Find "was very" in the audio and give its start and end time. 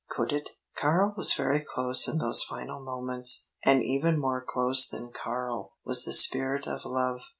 1.15-1.59